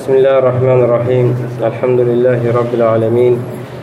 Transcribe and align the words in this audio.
بسم 0.00 0.12
الله 0.12 0.38
الرحمن 0.38 0.80
الرحيم 0.84 1.26
الحمد 1.62 2.00
لله 2.00 2.40
رب 2.58 2.72
العالمين 2.74 3.34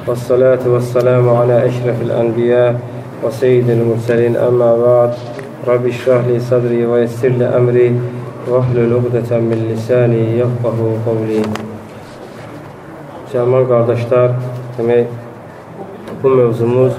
والصلاة 0.08 0.64
والسلام 0.66 1.30
على 1.30 1.66
أشرف 1.70 2.02
الأنبياء 2.02 2.80
وسيد 3.24 3.70
المرسلين 3.70 4.36
أما 4.36 4.72
بعد 4.86 5.12
رب 5.68 5.86
اشرح 5.86 6.26
لي 6.28 6.40
صدري 6.40 6.86
ويسر 6.86 7.28
لي 7.28 7.46
أمري 7.46 7.90
واحلل 8.50 8.94
عقدة 8.94 9.30
من 9.38 9.60
lisani 9.70 10.24
yafqahu 10.42 10.98
qawli 11.06 11.44
Cəmal 13.34 13.64
qardaşlar, 13.70 14.34
demək 14.78 15.06
bu 16.24 16.30
mövzumuz 16.40 16.98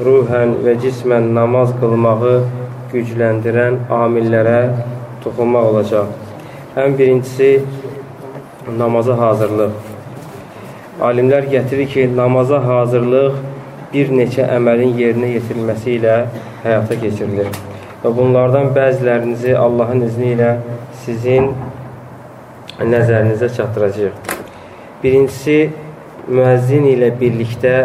ruhən 0.00 0.56
və 0.64 0.78
cismən 0.80 1.30
namaz 1.36 1.76
qılmağı 1.80 2.34
gücləndirən 2.92 3.84
amillərə 4.00 4.60
toxunmaq 5.24 5.70
olacaq. 5.72 6.08
Ən 6.80 6.94
birincisi 6.98 7.48
namaza 8.73 9.17
hazırlıq. 9.17 9.71
Alimlər 11.01 11.45
gətirir 11.51 11.87
ki, 11.87 12.05
namaza 12.17 12.61
hazırlıq 12.65 13.37
bir 13.93 14.09
neçə 14.09 14.47
əməlin 14.57 14.95
yerinə 14.97 15.29
yetirilməsi 15.35 15.97
ilə 15.99 16.15
həyata 16.63 16.97
keçirilir. 16.99 17.49
Və 18.03 18.11
bunlardan 18.17 18.71
bəzilərinizi 18.75 19.53
Allahın 19.57 20.05
izni 20.07 20.33
ilə 20.35 20.51
sizin 21.05 21.51
nəzərinizə 22.79 23.51
çatdıracaq. 23.57 24.33
Birincisi, 25.03 25.59
müəzzin 26.27 26.87
ilə 26.95 27.11
birlikdə 27.19 27.75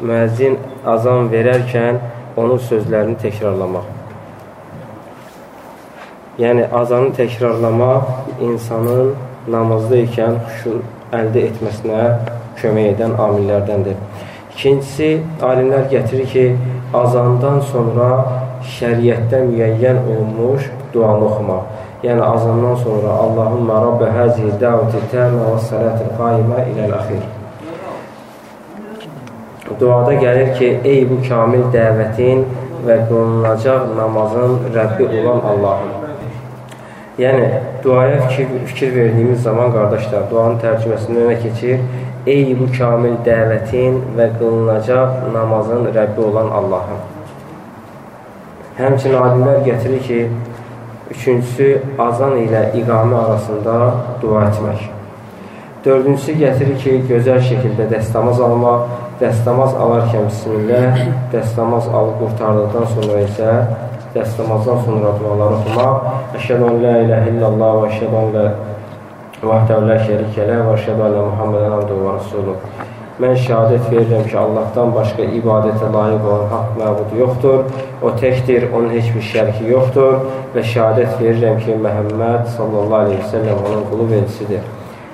müəzzin 0.00 0.56
azan 0.86 1.26
verərkən 1.32 1.98
onun 2.38 2.62
sözlərini 2.68 3.18
təkrarlamaq. 3.20 3.88
Yəni, 6.40 6.68
azanı 6.72 7.10
təkrarlamaq 7.18 8.38
insanın 8.46 9.16
namazda 9.48 10.02
ikən 10.04 10.36
xuşu 10.48 10.74
əldə 11.16 11.46
etməsinə 11.48 12.02
kömək 12.60 12.92
edən 12.94 13.16
amillərdəndir. 13.24 13.96
İkincisi, 14.52 15.10
alimlər 15.40 15.86
gətirir 15.92 16.26
ki, 16.34 16.46
azandan 16.94 17.60
sonra 17.72 18.10
şəriətdə 18.76 19.44
müəyyən 19.48 20.02
olmuş 20.14 20.68
duanı 20.94 21.24
oxumaq. 21.30 21.76
Yəni, 22.04 22.22
azandan 22.24 22.76
sonra 22.80 23.16
Allahümmə 23.24 23.76
Rabbə 23.86 24.10
həzihi 24.16 24.56
dəvəti 24.60 25.02
təmə 25.12 25.46
və 25.52 25.60
sələtil 25.68 26.12
qaimə 26.20 26.64
iləl-əxir. 26.72 27.24
Duada 29.80 30.12
gəlir 30.20 30.52
ki, 30.58 30.74
ey 30.84 31.06
bu 31.08 31.22
kamil 31.28 31.64
dəvətin 31.72 32.44
və 32.84 33.00
qılınacaq 33.08 33.88
namazın 33.96 34.58
Rəbbi 34.76 35.08
olan 35.22 35.40
Allahım. 35.54 35.99
Yəni, 37.20 37.48
duaya 37.84 38.20
fikir, 38.28 38.46
fikir 38.66 38.94
verdiyimiz 38.94 39.42
zaman, 39.42 39.74
qardaşlar, 39.74 40.22
duanın 40.30 40.60
tərcüməsində 40.62 41.24
nə 41.26 41.34
keçir? 41.42 41.82
Ey 42.24 42.54
bu 42.56 42.68
kamil 42.72 43.18
dəvətin 43.26 43.98
və 44.16 44.30
qılınacaq 44.38 45.26
namazın 45.34 45.90
Rəbbi 45.96 46.24
olan 46.30 46.48
Allahım. 46.60 47.02
Həmçinin 48.78 49.18
alimlər 49.20 49.60
gətirir 49.66 50.00
ki, 50.06 50.22
Üçüncüsü, 51.10 51.68
azan 51.98 52.36
ilə 52.38 52.68
iqamə 52.78 53.16
arasında 53.18 53.76
dua 54.22 54.44
etmək. 54.46 54.84
Dördüncüsü 55.84 56.36
gətirir 56.38 56.76
ki, 56.84 56.92
gözəl 57.10 57.40
şəkildə 57.50 57.88
dəstəmaz 57.90 58.40
almaq, 58.46 58.92
dəstəmaz 59.20 59.74
alarkən 59.84 60.28
bismillah, 60.30 61.00
dəstəmaz 61.34 61.90
alıb 61.90 62.20
qurtardıqdan 62.22 62.86
sonra 62.94 63.24
isə 63.26 63.50
dəstəmazdan 64.14 64.84
sonra 64.86 65.16
duaları 65.20 65.58
oxumaq. 65.60 66.06
Əşhədu 66.38 66.70
an 66.70 66.80
la 66.84 66.94
ilahe 67.04 67.34
illallah 67.34 67.74
və 67.80 67.90
əşhədu 67.90 68.22
an 68.22 68.32
la 68.36 68.46
vəhdəhu 69.42 69.90
la 69.90 69.98
şərikə 70.06 70.48
lə 70.48 70.62
və 70.66 70.78
əşhədu 70.78 71.04
an 71.08 71.20
Muhammedən 71.34 71.76
abduhu 71.80 72.06
və 72.06 72.16
rasuluhu. 72.16 72.88
Mən 73.20 73.34
şəhadət 73.36 73.90
verirəm 73.92 74.22
ki, 74.24 74.36
Allahdan 74.40 74.94
başqa 74.96 75.26
ibadətə 75.36 75.90
layiq 75.92 76.22
olan 76.24 76.46
haqq 76.48 76.78
məbud 76.80 77.10
yoxdur. 77.18 77.66
O 78.00 78.12
təkdir, 78.16 78.70
onun 78.72 78.94
heç 78.94 79.10
bir 79.12 79.26
şərki 79.26 79.66
yoxdur 79.68 80.22
və 80.54 80.64
şəhadət 80.70 81.20
verirəm 81.20 81.60
ki, 81.60 81.76
Məhəmməd 81.84 82.48
sallallahu 82.56 83.02
aleyhi 83.02 83.20
ve 83.20 83.28
sellem 83.34 83.60
onun 83.68 83.84
qulu 83.90 84.08
velisidir. 84.14 84.64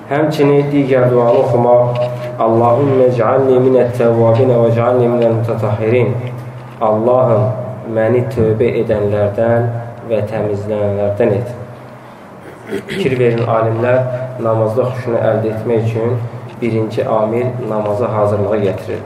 Həmçinin 0.07 0.71
digər 0.71 1.09
duanı 1.11 1.43
oxumaq 1.43 1.99
Allahümmə 2.47 3.09
cəalni 3.19 3.59
minət-təvvabinə 3.65 4.61
və 4.63 4.71
cəalni 4.77 5.11
minəl-mütətahhirin 5.11 6.13
Allahım, 6.87 7.43
məni 7.93 8.23
tövbə 8.33 8.67
edənlərdən 8.81 9.67
və 10.09 10.21
təmizlənənlərdən 10.31 11.33
et. 11.37 11.53
Fikir 12.89 13.15
verin 13.19 13.45
alimlər 13.47 13.99
namazda 14.43 14.89
xuşunu 14.91 15.19
əldə 15.29 15.53
etmək 15.55 15.87
üçün 15.87 16.17
birinci 16.61 17.05
amil 17.07 17.47
namaza 17.69 18.09
hazırlığa 18.11 18.57
gətirir. 18.65 19.03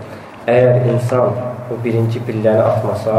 Əgər 0.50 0.88
insan 0.94 1.36
bu 1.70 1.78
birinci 1.84 2.20
pilləni 2.28 2.64
atmasa, 2.64 3.18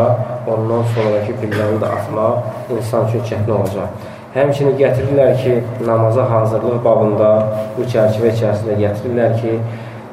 ondan 0.50 0.82
sonraki 0.94 1.36
pilləni 1.42 1.78
də 1.82 1.92
atmaq 1.98 2.72
insan 2.76 3.06
üçün 3.08 3.22
çətin 3.28 3.54
olacaq. 3.58 4.08
Həmçinin 4.34 4.78
gətirirlər 4.80 5.34
ki, 5.42 5.54
namaza 5.86 6.24
hazırlıq 6.30 6.80
babında 6.84 7.30
bu 7.76 7.84
çərçivə 7.94 8.32
içərisində 8.32 8.78
gətirirlər 8.80 9.38
ki, 9.42 9.58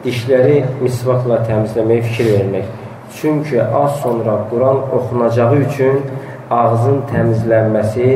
dişləri 0.04 0.58
misvaqla 0.84 1.42
təmizləməyə 1.48 2.06
fikir 2.12 2.32
vermək. 2.36 2.79
Çünki 3.16 3.64
az 3.64 3.96
sonra 3.96 4.38
Quran 4.50 4.78
oxunacağı 4.96 5.56
üçün 5.56 6.02
ağzın 6.50 7.02
təmizlənməsi 7.12 8.10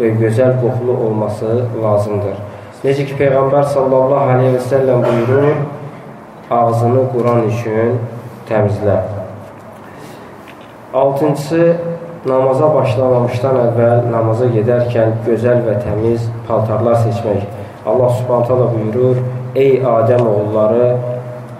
və 0.00 0.10
gözəl 0.20 0.56
qoxulu 0.62 0.96
olması 1.06 1.50
lazımdır. 1.82 2.36
Necə 2.84 3.06
ki, 3.06 3.16
Peyğəmbər 3.18 3.66
sallallahu 3.74 4.34
aleyhi 4.34 4.56
və 4.56 4.60
səlləm 4.70 5.02
buyurur, 5.06 5.62
ağzını 6.50 7.02
Quran 7.14 7.48
üçün 7.48 7.98
təmizlə. 8.48 8.98
Altıncısı, 10.94 11.74
namaza 12.26 12.70
başlamamışdan 12.74 13.58
əvvəl 13.66 14.06
namaza 14.12 14.48
gedərkən 14.54 15.20
gözəl 15.26 15.62
və 15.66 15.76
təmiz 15.84 16.26
paltarlar 16.48 16.98
seçmək. 17.04 17.44
Allah 17.86 18.16
subhanətə 18.18 18.56
da 18.58 18.66
buyurur, 18.74 19.20
ey 19.56 19.78
Adəm 19.86 20.26
oğulları, 20.28 20.88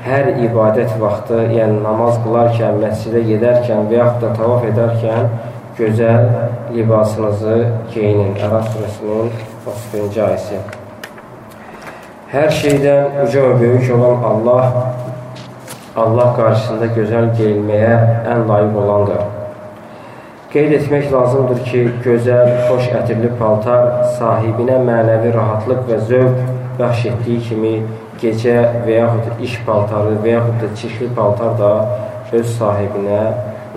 hər 0.05 0.31
ibadət 0.47 0.95
vaxtı, 1.01 1.43
yəni 1.53 1.81
namaz 1.85 2.19
qılarkən, 2.25 2.79
məscidə 2.81 3.21
gedərkən 3.27 3.89
və 3.91 3.99
yaxud 3.99 4.23
da 4.25 4.31
tavaf 4.39 4.65
edərkən 4.71 5.33
gözəl 5.81 6.29
libasınızı 6.75 7.57
geyinin. 7.95 8.37
Ərəb 8.41 8.71
surəsinin 8.75 9.33
31-ci 9.67 10.23
ayəsi. 10.27 10.63
Hər 12.31 12.55
şeydən 12.61 13.21
uca 13.25 13.45
və 13.49 13.59
böyük 13.61 13.91
olan 13.97 14.25
Allah, 14.31 14.81
Allah 15.99 16.33
qarşısında 16.39 16.93
gözəl 16.97 17.33
geyilməyə 17.41 17.95
ən 18.31 18.49
layiq 18.49 18.81
olandır. 18.85 19.40
Qeyd 20.51 20.73
etmək 20.75 21.13
lazımdır 21.13 21.61
ki, 21.63 21.81
gözəl, 22.03 22.49
xoş 22.67 22.89
ətirli 22.99 23.29
paltar 23.39 23.85
sahibinə 24.17 24.81
mənəvi 24.83 25.29
rahatlıq 25.37 25.85
və 25.87 25.99
zövq 26.09 26.41
bəxş 26.81 27.05
etdiyi 27.13 27.43
kimi 27.45 27.71
gecə 28.19 28.57
və 28.83 28.97
yaxud 28.97 29.45
iş 29.47 29.55
paltarı 29.69 30.17
və 30.25 30.33
yaxud 30.33 30.59
da 30.65 30.73
çirkli 30.81 31.13
paltar 31.21 31.55
da 31.61 31.71
öz 32.41 32.51
sahibinə 32.57 33.21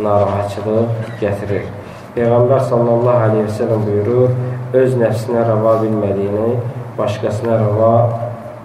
narahatçılıq 0.02 1.14
gətirir. 1.22 1.70
Peyğəmbər 2.18 2.66
sallallahu 2.72 3.28
aleyhi 3.28 3.46
ve 3.46 3.56
sellem 3.60 3.86
buyurur, 3.92 4.34
öz 4.82 4.98
nəfsinə 5.04 5.46
rava 5.52 5.78
bilmədiyini 5.86 6.58
başqasına 6.98 7.62
rava 7.68 7.94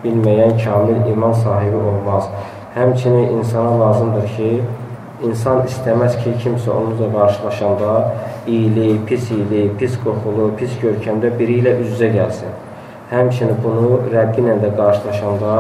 bilməyən 0.07 0.57
kamil 0.65 1.13
iman 1.13 1.37
sahibi 1.45 1.77
olmaz. 1.93 2.33
Həmçinin 2.81 3.37
insana 3.37 3.81
lazımdır 3.85 4.37
ki, 4.37 4.53
insan 5.27 5.65
istəməz 5.67 6.17
ki, 6.23 6.35
kimsə 6.45 6.71
onunla 6.71 7.11
qarşılaşanda 7.15 7.93
iyili, 8.47 9.01
pis 9.09 9.31
iyili, 9.35 9.67
pis 9.81 9.99
qoxulu, 10.05 10.53
pis 10.61 10.79
görkəmdə 10.83 11.33
biri 11.39 11.61
ilə 11.63 11.75
üz-üzə 11.83 12.13
gəlsin. 12.15 12.57
Həmçinin 13.11 13.61
bunu 13.65 14.03
Rəbbi 14.13 14.45
ilə 14.45 14.59
də 14.65 14.73
qarşılaşanda 14.79 15.59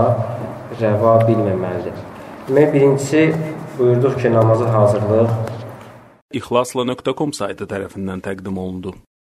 rəva 0.80 1.14
bilməməlidir. 1.28 2.02
Demək, 2.48 2.72
birincisi 2.74 3.28
buyurduq 3.78 4.20
ki, 4.22 4.32
namaza 4.34 4.72
hazırlıq 4.72 5.56
İxlasla.com 6.28 7.30
saytı 7.32 7.64
tərəfindən 7.64 8.20
təqdim 8.20 8.58
olundu. 8.60 8.90